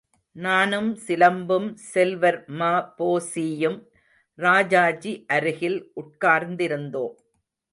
நானும் 0.35 0.95
சிலம்புச் 1.07 1.75
செல்வர் 1.89 2.39
ம.பொ.சியும் 2.53 3.77
ராஜாஜி 4.39 5.13
அருகில் 5.27 5.79
உட்கார்ந்திருந்தோம். 5.95 7.15